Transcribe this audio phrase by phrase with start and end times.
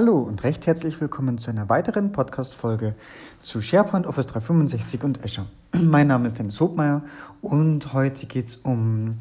[0.00, 2.94] Hallo und recht herzlich willkommen zu einer weiteren Podcast-Folge
[3.42, 5.48] zu SharePoint, Office 365 und Azure.
[5.72, 7.02] Mein Name ist Dennis Hobmeier
[7.42, 9.16] und heute geht es um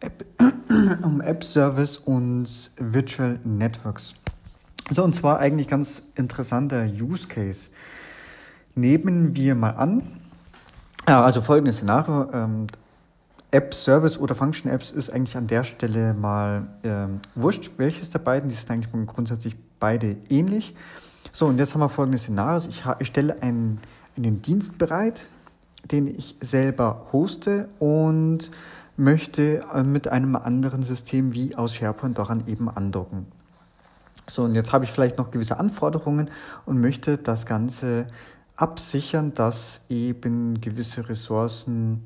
[0.00, 0.26] App,
[1.02, 4.14] um App Service und Virtual Networks.
[4.90, 7.70] So, und zwar eigentlich ganz interessanter Use Case.
[8.74, 10.02] Nehmen wir mal an,
[11.06, 12.30] also folgendes Szenario.
[12.34, 12.66] Ähm,
[13.52, 18.18] App Service oder Function Apps ist eigentlich an der Stelle mal ähm, wurscht, welches der
[18.18, 18.50] beiden.
[18.50, 20.74] Die sind eigentlich grundsätzlich beide ähnlich.
[21.32, 22.68] So, und jetzt haben wir folgendes Szenario.
[22.68, 23.80] Ich, ich stelle einen,
[24.16, 25.26] einen Dienst bereit,
[25.90, 28.50] den ich selber hoste und
[28.96, 33.26] möchte äh, mit einem anderen System wie aus SharePoint daran eben andocken.
[34.28, 36.30] So, und jetzt habe ich vielleicht noch gewisse Anforderungen
[36.66, 38.06] und möchte das Ganze
[38.56, 42.04] absichern, dass eben gewisse Ressourcen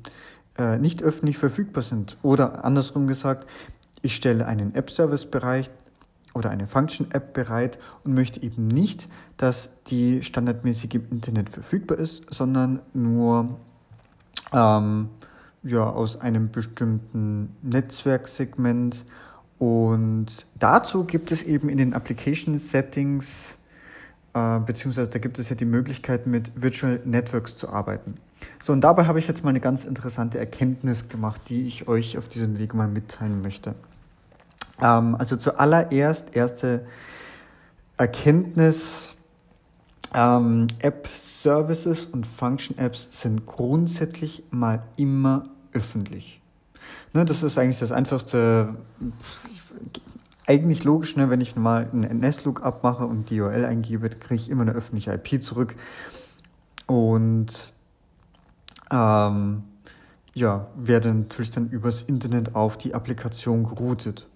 [0.57, 2.17] äh, nicht öffentlich verfügbar sind.
[2.23, 3.45] Oder andersrum gesagt,
[4.01, 5.69] ich stelle einen App-Service-Bereich
[6.35, 12.23] oder eine Function-App bereit und möchte eben nicht, dass die standardmäßig im Internet verfügbar ist,
[12.31, 13.57] sondern nur
[14.53, 15.09] ähm,
[15.63, 19.05] ja, aus einem bestimmten Netzwerksegment.
[19.57, 23.57] Und dazu gibt es eben in den Application Settings
[24.35, 28.15] äh, beziehungsweise da gibt es ja die Möglichkeit, mit Virtual Networks zu arbeiten.
[28.59, 32.17] So, und dabei habe ich jetzt mal eine ganz interessante Erkenntnis gemacht, die ich euch
[32.17, 33.75] auf diesem Weg mal mitteilen möchte.
[34.81, 36.85] Ähm, also zuallererst, erste
[37.97, 39.11] Erkenntnis,
[40.13, 46.41] ähm, App-Services und Function-Apps sind grundsätzlich mal immer öffentlich.
[47.13, 48.75] Ne, das ist eigentlich das einfachste
[50.47, 54.49] eigentlich logisch, ne, wenn ich mal einen NS-Lookup mache und die URL eingebe, kriege ich
[54.49, 55.75] immer eine öffentliche IP zurück.
[56.85, 57.73] Und
[58.91, 59.63] ähm,
[60.33, 64.27] ja, werde natürlich dann übers Internet auf die Applikation geroutet.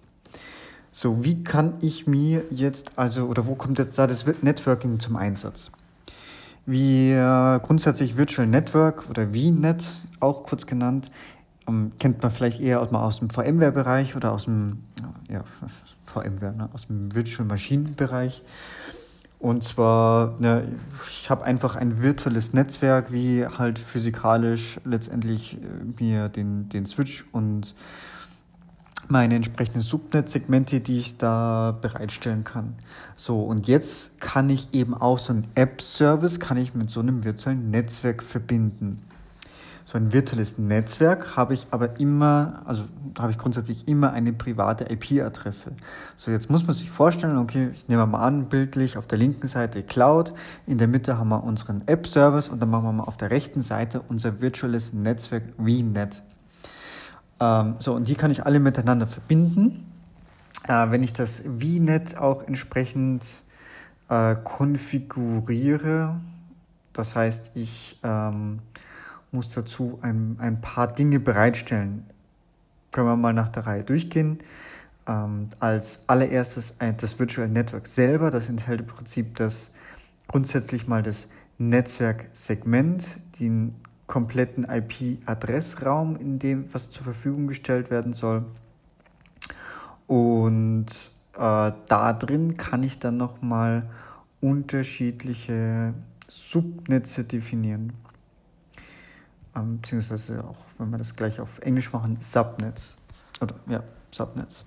[0.92, 5.16] So, wie kann ich mir jetzt, also, oder wo kommt jetzt da das Networking zum
[5.16, 5.70] Einsatz?
[6.66, 9.84] Wie äh, grundsätzlich Virtual Network oder VNet,
[10.18, 11.10] auch kurz genannt,
[11.68, 14.84] ähm, kennt man vielleicht eher aus, dem VMware-Bereich oder aus dem,
[15.28, 15.44] ja,
[16.06, 18.42] VMware, ne, aus dem Virtual Machine-Bereich.
[19.38, 20.68] Und zwar, ne,
[21.08, 27.24] ich habe einfach ein virtuelles Netzwerk, wie halt physikalisch letztendlich äh, mir den, den Switch
[27.32, 27.74] und
[29.10, 32.74] meine entsprechenden Subnet-Segmente, die ich da bereitstellen kann.
[33.16, 37.24] So, und jetzt kann ich eben auch so einen App-Service, kann ich mit so einem
[37.24, 39.02] virtuellen Netzwerk verbinden
[39.90, 42.84] so ein virtuelles Netzwerk habe ich aber immer, also
[43.18, 45.72] habe ich grundsätzlich immer eine private IP-Adresse.
[46.16, 49.48] So, jetzt muss man sich vorstellen, okay, ich nehme mal an, bildlich auf der linken
[49.48, 50.32] Seite Cloud,
[50.68, 53.62] in der Mitte haben wir unseren App-Service und dann machen wir mal auf der rechten
[53.62, 56.22] Seite unser virtuelles Netzwerk VNet.
[57.40, 59.86] Ähm, so, und die kann ich alle miteinander verbinden.
[60.68, 63.24] Äh, wenn ich das VNet auch entsprechend
[64.08, 66.20] äh, konfiguriere,
[66.92, 68.60] das heißt, ich ähm,
[69.32, 72.04] muss dazu ein, ein paar Dinge bereitstellen.
[72.92, 74.38] Können wir mal nach der Reihe durchgehen.
[75.06, 79.72] Ähm, als allererstes das Virtual Network selber, das enthält im Prinzip das
[80.26, 81.28] grundsätzlich mal das
[81.58, 83.74] Netzwerksegment, den
[84.10, 88.44] kompletten IP-Adressraum, in dem was zur Verfügung gestellt werden soll.
[90.08, 90.86] Und
[91.34, 93.88] äh, da drin kann ich dann nochmal
[94.40, 95.94] unterschiedliche
[96.26, 97.92] Subnetze definieren
[99.56, 102.96] ähm, beziehungsweise auch, wenn wir das gleich auf Englisch machen, Subnets.
[103.40, 104.64] Oder ja, Subnets.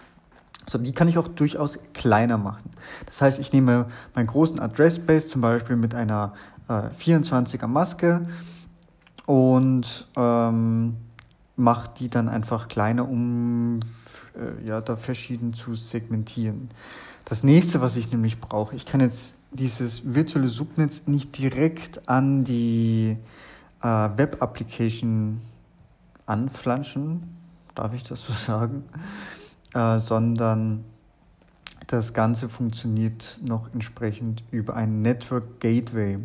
[0.67, 2.71] So, die kann ich auch durchaus kleiner machen.
[3.05, 6.33] Das heißt, ich nehme meinen großen Address Space zum Beispiel mit einer
[6.69, 8.25] äh, 24er Maske
[9.25, 10.95] und ähm,
[11.55, 13.79] mache die dann einfach kleiner, um
[14.35, 16.69] äh, ja, da verschieden zu segmentieren.
[17.25, 22.43] Das nächste, was ich nämlich brauche, ich kann jetzt dieses virtuelle Subnetz nicht direkt an
[22.43, 23.17] die
[23.81, 25.41] äh, Web-Application
[26.25, 27.23] anflanschen,
[27.75, 28.83] darf ich das so sagen,
[29.73, 30.83] äh, sondern
[31.87, 36.19] das Ganze funktioniert noch entsprechend über ein Network Gateway.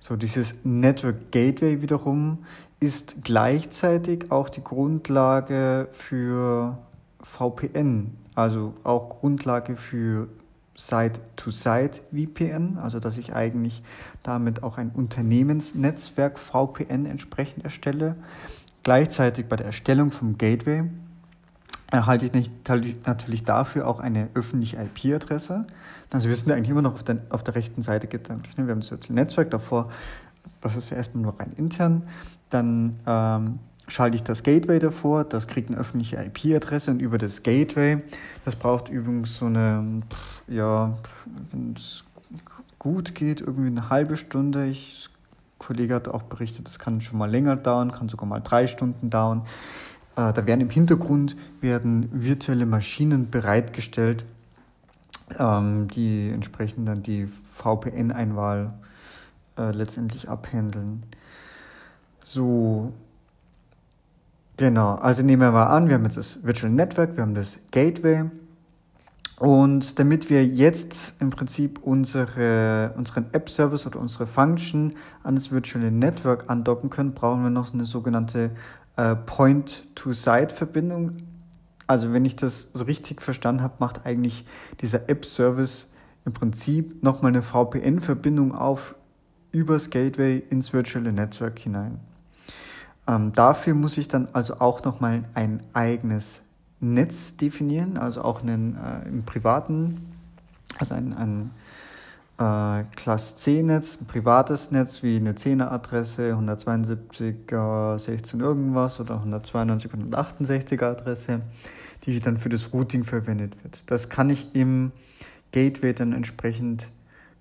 [0.00, 2.38] So, dieses Network Gateway wiederum
[2.80, 6.78] ist gleichzeitig auch die Grundlage für
[7.22, 10.28] VPN, also auch Grundlage für
[10.74, 13.82] Site-to-Site-VPN, also dass ich eigentlich
[14.22, 18.16] damit auch ein Unternehmensnetzwerk VPN entsprechend erstelle.
[18.82, 20.84] Gleichzeitig bei der Erstellung vom Gateway
[21.90, 22.32] erhalte ich
[23.04, 25.66] natürlich dafür auch eine öffentliche IP-Adresse.
[26.12, 28.56] Also wir sind eigentlich immer noch auf der, auf der rechten Seite gedanklich.
[28.56, 28.66] Ne?
[28.66, 29.90] Wir haben das Netzwerk davor,
[30.60, 32.02] das ist ja erstmal nur rein intern.
[32.50, 37.42] Dann ähm, schalte ich das Gateway davor, das kriegt eine öffentliche IP-Adresse und über das
[37.42, 38.02] Gateway,
[38.44, 40.02] das braucht übrigens so eine,
[40.48, 40.94] ja,
[41.52, 42.04] wenn es
[42.78, 44.66] gut geht, irgendwie eine halbe Stunde.
[44.66, 45.08] Ich,
[45.58, 49.10] Kollege hat auch berichtet, das kann schon mal länger dauern, kann sogar mal drei Stunden
[49.10, 49.42] dauern.
[50.16, 54.24] Äh, da werden im Hintergrund werden virtuelle Maschinen bereitgestellt,
[55.38, 58.72] ähm, die entsprechend dann die VPN-Einwahl
[59.58, 61.02] äh, letztendlich abhandeln.
[62.24, 62.92] So,
[64.56, 64.94] genau.
[64.94, 68.24] Also nehmen wir mal an, wir haben jetzt das Virtual Network, wir haben das Gateway.
[69.40, 75.90] Und damit wir jetzt im Prinzip unsere, unseren App-Service oder unsere Function an das Virtual
[75.90, 78.50] Network andocken können, brauchen wir noch eine sogenannte
[78.96, 81.16] äh, Point-to-Site-Verbindung.
[81.90, 84.44] Also wenn ich das so richtig verstanden habe, macht eigentlich
[84.80, 85.88] dieser App-Service
[86.24, 88.94] im Prinzip nochmal eine VPN-Verbindung auf
[89.50, 91.98] übers Gateway ins Virtual Network hinein.
[93.08, 96.42] Ähm, dafür muss ich dann also auch nochmal ein eigenes
[96.78, 100.12] Netz definieren, also auch einen äh, im privaten,
[100.78, 101.50] also ein, ein
[102.40, 109.90] äh, Class C-Netz, ein privates Netz wie eine 10er Adresse, 172er 16 irgendwas oder 192
[109.92, 111.42] 168er Adresse,
[112.04, 113.82] die dann für das Routing verwendet wird.
[113.90, 114.92] Das kann ich im
[115.52, 116.90] Gateway dann entsprechend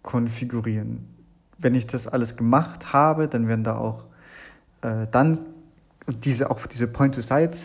[0.03, 1.07] konfigurieren.
[1.57, 4.03] Wenn ich das alles gemacht habe, dann werden da auch
[4.81, 5.39] äh, dann
[6.23, 7.57] diese auch diese Point-to-Site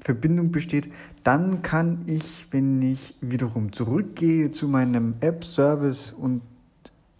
[0.00, 0.92] Verbindung besteht,
[1.24, 6.42] dann kann ich, wenn ich wiederum zurückgehe zu meinem App-Service und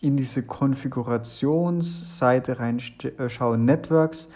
[0.01, 4.29] in diese Konfigurationsseite reinschaue, äh, Networks,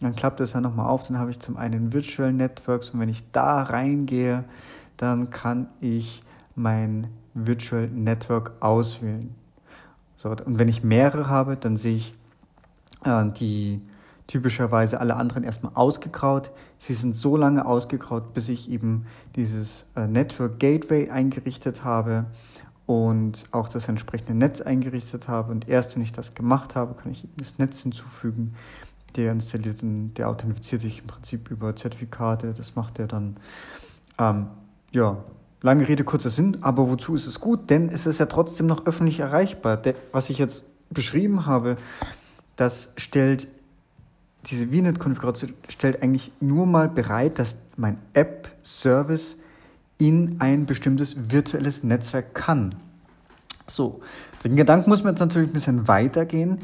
[0.00, 3.08] dann klappt das ja nochmal auf, dann habe ich zum einen Virtual Networks und wenn
[3.08, 4.44] ich da reingehe,
[4.96, 6.22] dann kann ich
[6.54, 9.34] mein Virtual Network auswählen.
[10.16, 12.14] So, und wenn ich mehrere habe, dann sehe ich
[13.04, 13.80] äh, die
[14.26, 16.50] typischerweise alle anderen erstmal ausgegraut.
[16.78, 19.06] Sie sind so lange ausgegraut, bis ich eben
[19.36, 22.26] dieses äh, Network Gateway eingerichtet habe
[22.88, 25.52] und auch das entsprechende Netz eingerichtet habe.
[25.52, 28.54] Und erst wenn ich das gemacht habe, kann ich das Netz hinzufügen.
[29.14, 32.54] Der installiert, der authentifiziert sich im Prinzip über Zertifikate.
[32.54, 33.36] Das macht er dann.
[34.18, 34.46] Ähm,
[34.90, 35.22] ja,
[35.60, 36.56] lange Rede, kurzer Sinn.
[36.62, 37.68] Aber wozu ist es gut?
[37.68, 39.76] Denn es ist ja trotzdem noch öffentlich erreichbar.
[39.76, 41.76] Der, was ich jetzt beschrieben habe,
[42.56, 43.48] das stellt
[44.46, 49.36] diese VNet-Konfiguration stellt eigentlich nur mal bereit, dass mein App-Service
[49.98, 52.76] in ein bestimmtes virtuelles Netzwerk kann.
[53.66, 54.00] So,
[54.44, 56.58] den Gedanken muss man jetzt natürlich ein bisschen weitergehen.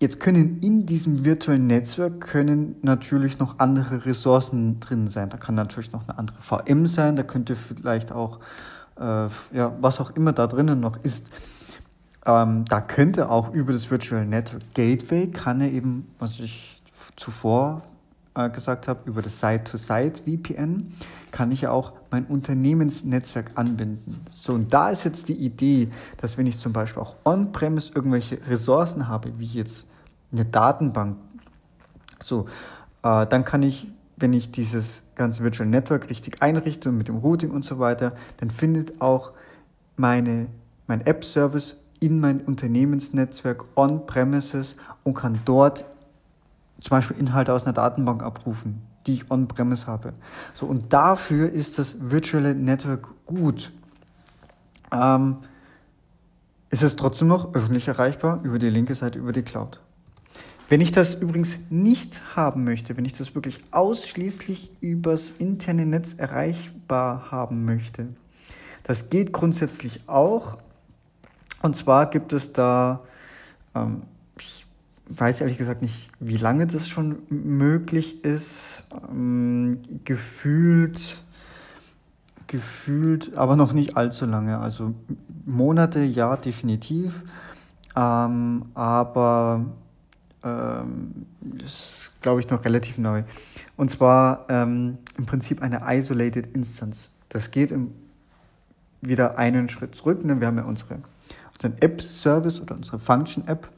[0.00, 5.30] Jetzt können in diesem virtuellen Netzwerk können natürlich noch andere Ressourcen drin sein.
[5.30, 8.40] Da kann natürlich noch eine andere VM sein, da könnte vielleicht auch,
[8.98, 11.26] äh, ja, was auch immer da drinnen noch ist.
[12.26, 16.82] Ähm, da könnte auch über das Virtual Network Gateway, kann er eben, was ich
[17.14, 17.82] zuvor
[18.34, 20.92] äh, gesagt habe, über das Site-to-Site-VPN
[21.30, 24.20] kann ich ja auch mein Unternehmensnetzwerk anbinden.
[24.32, 25.88] So, und da ist jetzt die Idee,
[26.18, 29.86] dass wenn ich zum Beispiel auch on-premise irgendwelche Ressourcen habe, wie jetzt
[30.32, 31.16] eine Datenbank,
[32.20, 32.46] so,
[33.02, 37.16] äh, dann kann ich, wenn ich dieses ganze Virtual Network richtig einrichte und mit dem
[37.18, 39.32] Routing und so weiter, dann findet auch
[39.96, 40.46] meine,
[40.86, 45.84] mein App-Service in mein Unternehmensnetzwerk on-premises und kann dort
[46.82, 50.12] zum Beispiel Inhalte aus einer Datenbank abrufen, die ich on-premise habe.
[50.54, 53.72] So, und dafür ist das Virtual Network gut.
[54.90, 55.38] Ähm,
[56.70, 59.80] ist es trotzdem noch öffentlich erreichbar über die linke Seite, über die Cloud.
[60.68, 66.14] Wenn ich das übrigens nicht haben möchte, wenn ich das wirklich ausschließlich übers interne Netz
[66.14, 68.08] erreichbar haben möchte,
[68.82, 70.58] das geht grundsätzlich auch.
[71.60, 73.00] Und zwar gibt es da
[73.74, 74.02] ähm,
[75.08, 78.84] weiß ehrlich gesagt nicht, wie lange das schon möglich ist.
[79.10, 81.22] Ähm, gefühlt,
[82.46, 84.58] gefühlt, aber noch nicht allzu lange.
[84.58, 84.94] Also
[85.44, 87.22] Monate, ja, definitiv.
[87.96, 89.66] Ähm, aber
[90.42, 91.26] ähm,
[91.64, 93.22] ist, glaube ich, noch relativ neu.
[93.76, 97.10] Und zwar ähm, im Prinzip eine Isolated Instance.
[97.28, 97.92] Das geht im,
[99.00, 100.24] wieder einen Schritt zurück.
[100.24, 100.40] Ne?
[100.40, 101.00] Wir haben ja unsere,
[101.54, 103.68] unseren App-Service oder unsere Function-App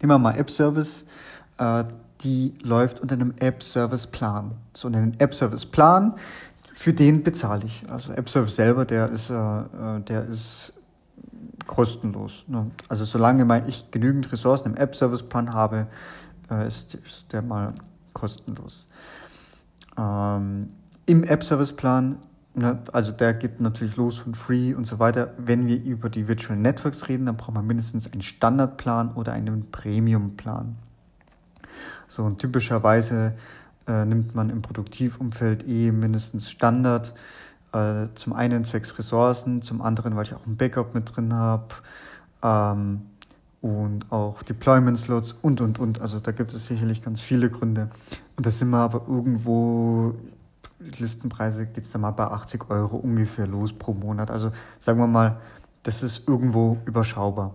[0.00, 1.04] Nehmen wir mal App-Service,
[1.58, 1.84] äh,
[2.22, 4.52] die läuft unter einem App-Service-Plan.
[4.74, 6.14] So einen App-Service-Plan,
[6.74, 7.84] für den bezahle ich.
[7.90, 10.72] Also App-Service selber, der ist, äh, äh, der ist
[11.66, 12.44] kostenlos.
[12.46, 12.70] Ne?
[12.88, 15.86] Also solange ich genügend Ressourcen im App-Service-Plan habe,
[16.50, 17.74] äh, ist, ist, der mal
[18.12, 18.88] kostenlos.
[19.96, 20.70] Ähm,
[21.06, 22.18] Im App-Service-Plan
[22.60, 25.32] Ne, also der geht natürlich los von Free und so weiter.
[25.38, 29.70] Wenn wir über die Virtual Networks reden, dann braucht man mindestens einen Standardplan oder einen
[29.70, 30.76] Premiumplan.
[32.06, 33.32] So und typischerweise
[33.88, 37.14] äh, nimmt man im Produktivumfeld eh mindestens Standard.
[37.72, 41.68] Äh, zum einen zwecks Ressourcen, zum anderen, weil ich auch ein Backup mit drin habe.
[42.42, 43.02] ähm,
[43.62, 46.00] und auch Deployment Slots und, und, und.
[46.00, 47.90] Also da gibt es sicherlich ganz viele Gründe.
[48.36, 50.14] Und da sind wir aber irgendwo,
[50.78, 54.30] Listenpreise geht es da mal bei 80 Euro ungefähr los pro Monat.
[54.30, 55.40] Also sagen wir mal,
[55.82, 57.54] das ist irgendwo überschaubar.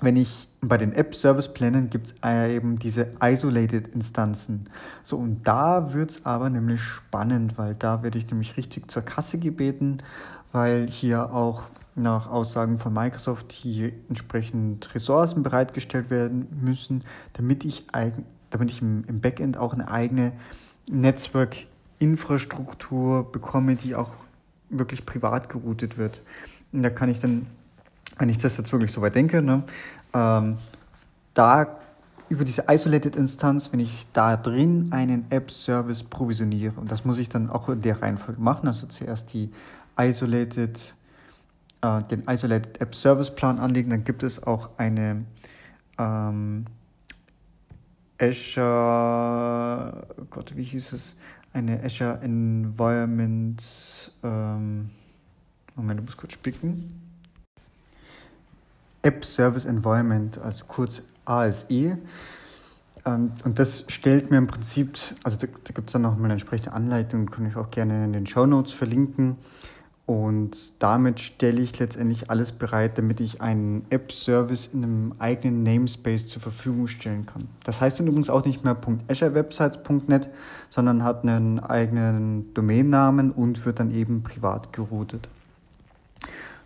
[0.00, 4.68] Wenn ich bei den App-Service-Plänen gibt es eben diese Isolated-Instanzen.
[5.02, 9.02] So, und da wird es aber nämlich spannend, weil da werde ich nämlich richtig zur
[9.02, 9.98] Kasse gebeten,
[10.50, 17.04] weil hier auch nach Aussagen von Microsoft hier entsprechend Ressourcen bereitgestellt werden müssen,
[17.34, 17.86] damit ich,
[18.50, 20.32] damit ich im, Backend auch eine eigene
[22.02, 24.10] Netzwerkinfrastruktur bekomme, die auch
[24.70, 26.22] wirklich privat geroutet wird.
[26.72, 27.46] Und da kann ich dann,
[28.18, 29.62] wenn ich das jetzt wirklich so weit denke, ne,
[30.14, 30.56] ähm,
[31.34, 31.78] da
[32.28, 37.28] über diese Isolated Instanz, wenn ich da drin einen App-Service provisioniere, und das muss ich
[37.28, 39.50] dann auch in der Reihenfolge machen, also zuerst die
[39.98, 40.94] Isolated
[41.82, 45.24] äh, den Isolated App Service Plan anlegen, dann gibt es auch eine
[45.98, 46.64] ähm,
[48.18, 51.14] Azure, Gott, wie hieß es?
[51.54, 53.62] Eine Azure Environment,
[54.22, 54.90] ähm,
[55.76, 57.00] Moment, ich muss kurz spicken.
[59.02, 61.98] App Service Environment, also kurz ASE.
[63.04, 66.24] Ähm, und das stellt mir im Prinzip, also da, da gibt es dann noch mal
[66.24, 69.36] eine entsprechende Anleitung, kann ich auch gerne in den Show Notes verlinken.
[70.04, 76.26] Und damit stelle ich letztendlich alles bereit, damit ich einen App-Service in einem eigenen Namespace
[76.26, 77.46] zur Verfügung stellen kann.
[77.64, 78.76] Das heißt dann übrigens auch nicht mehr
[79.08, 80.28] .azurewebsites.net,
[80.70, 85.28] sondern hat einen eigenen Domainnamen und wird dann eben privat geroutet.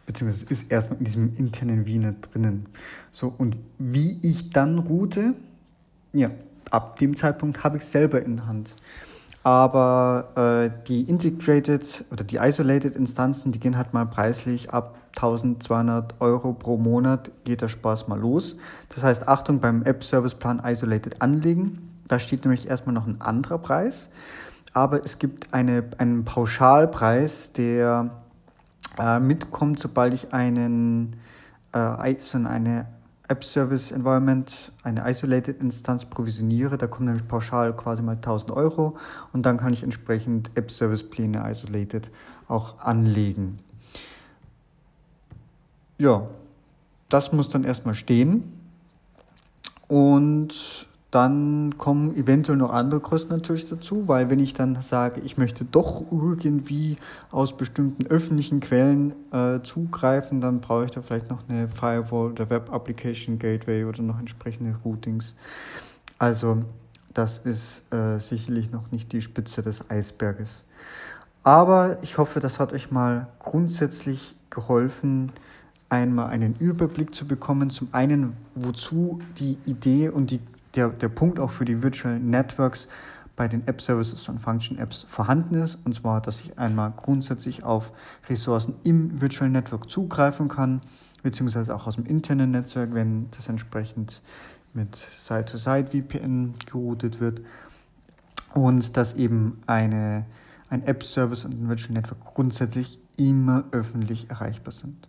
[0.07, 2.67] Beziehungsweise ist erstmal in diesem internen Wiener drinnen.
[3.13, 5.35] So, und wie ich dann route,
[6.15, 6.31] ja,
[6.71, 8.77] ab dem Zeitpunkt habe ich selber in der Hand
[9.47, 16.15] aber äh, die Integrated oder die Isolated Instanzen, die gehen halt mal preislich ab 1200
[16.19, 18.57] Euro pro Monat geht der Spaß mal los.
[18.93, 21.97] Das heißt, Achtung beim App Service Plan Isolated anlegen.
[22.09, 24.09] Da steht nämlich erstmal noch ein anderer Preis,
[24.73, 28.11] aber es gibt eine, einen Pauschalpreis, der
[28.99, 31.21] äh, mitkommt, sobald ich einen,
[31.71, 32.87] äh, so eine
[33.29, 38.97] App Service Environment, eine Isolated Instanz provisioniere, da kommt nämlich pauschal quasi mal 1000 Euro
[39.33, 42.11] und dann kann ich entsprechend App Service Pläne Isolated
[42.49, 43.59] auch anlegen.
[45.99, 46.29] Ja,
[47.09, 48.53] das muss dann erstmal stehen
[49.89, 55.39] und dann kommen eventuell noch andere Kosten natürlich dazu, weil wenn ich dann sage, ich
[55.39, 56.97] möchte doch irgendwie
[57.31, 62.51] aus bestimmten öffentlichen Quellen äh, zugreifen, dann brauche ich da vielleicht noch eine Firewall oder
[62.51, 65.37] Web Application Gateway oder noch entsprechende Routings.
[66.19, 66.63] Also
[67.15, 70.65] das ist äh, sicherlich noch nicht die Spitze des Eisberges.
[71.45, 75.31] Aber ich hoffe, das hat euch mal grundsätzlich geholfen,
[75.89, 77.71] einmal einen Überblick zu bekommen.
[77.71, 80.41] Zum einen, wozu die Idee und die
[80.77, 82.89] der, der Punkt auch für die Virtual Networks
[83.37, 85.79] bei den App Services und Function Apps vorhanden ist.
[85.85, 87.93] Und zwar, dass ich einmal grundsätzlich auf
[88.29, 90.81] Ressourcen im Virtual Network zugreifen kann,
[91.23, 94.23] beziehungsweise auch aus dem internen Netzwerk, wenn das entsprechend
[94.73, 97.43] mit Side-to-Side-VPN geroutet wird.
[98.55, 100.25] Und dass eben eine,
[100.71, 105.09] ein App-Service und ein Virtual Network grundsätzlich immer öffentlich erreichbar sind.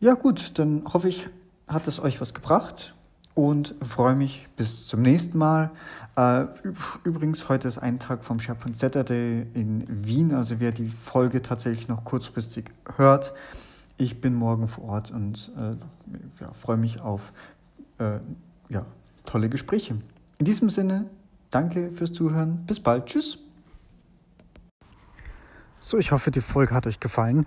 [0.00, 1.28] Ja gut, dann hoffe ich,
[1.68, 2.94] hat es euch was gebracht
[3.34, 5.70] und freue mich bis zum nächsten Mal.
[6.16, 6.44] Äh,
[7.04, 11.88] übrigens, heute ist ein Tag vom SharePoint Saturday in Wien, also wer die Folge tatsächlich
[11.88, 13.32] noch kurzfristig hört.
[13.96, 17.32] Ich bin morgen vor Ort und äh, ja, freue mich auf
[17.98, 18.18] äh,
[18.68, 18.84] ja,
[19.24, 19.96] tolle Gespräche.
[20.38, 21.06] In diesem Sinne,
[21.50, 22.64] danke fürs Zuhören.
[22.66, 23.06] Bis bald.
[23.06, 23.38] Tschüss.
[25.84, 27.46] So, ich hoffe, die Folge hat euch gefallen.